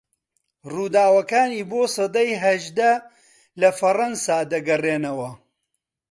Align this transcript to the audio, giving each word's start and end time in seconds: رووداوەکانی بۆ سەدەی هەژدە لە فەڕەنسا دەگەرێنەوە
رووداوەکانی 0.71 1.67
بۆ 1.69 1.81
سەدەی 1.95 2.39
هەژدە 2.43 2.91
لە 3.61 3.69
فەڕەنسا 3.79 4.37
دەگەرێنەوە 4.53 5.31